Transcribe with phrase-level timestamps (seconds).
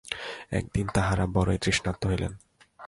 [0.51, 2.33] একদিন তাঁহারা বড়ই তৃষ্ণার্ত হইলেন।